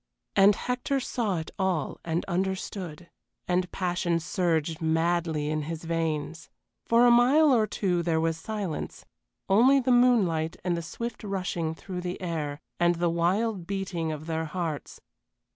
[0.35, 3.11] And Hector saw it all and understood,
[3.47, 6.49] and passion surged madly in his veins.
[6.87, 9.05] For a mile or two there was silence
[9.47, 14.25] only the moonlight and the swift rushing through the air, and the wild beating of
[14.25, 15.01] their hearts.